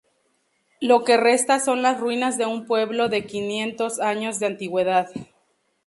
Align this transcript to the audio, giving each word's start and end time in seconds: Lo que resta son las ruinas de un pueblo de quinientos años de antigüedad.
Lo 0.79 1.03
que 1.03 1.15
resta 1.15 1.59
son 1.59 1.83
las 1.83 1.99
ruinas 1.99 2.35
de 2.39 2.47
un 2.47 2.65
pueblo 2.65 3.07
de 3.07 3.27
quinientos 3.27 3.99
años 3.99 4.39
de 4.39 4.47
antigüedad. 4.47 5.11